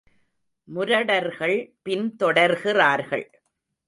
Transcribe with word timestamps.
முரடர்கள் 0.75 1.73
பின் 1.81 2.15
தொடர்கிறார்கள். 2.19 3.25